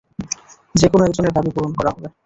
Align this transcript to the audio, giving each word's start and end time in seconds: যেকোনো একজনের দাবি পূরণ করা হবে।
যেকোনো 0.75 1.03
একজনের 1.05 1.33
দাবি 1.33 1.51
পূরণ 1.55 1.71
করা 1.77 1.91
হবে। 1.93 2.07